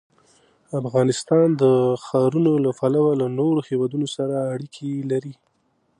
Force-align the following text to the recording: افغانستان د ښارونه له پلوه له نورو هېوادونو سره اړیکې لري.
افغانستان 0.79 1.47
د 1.61 1.63
ښارونه 2.05 2.51
له 2.65 2.71
پلوه 2.79 3.11
له 3.21 3.27
نورو 3.39 3.59
هېوادونو 3.69 4.07
سره 4.15 4.35
اړیکې 4.53 4.91
لري. 5.11 5.33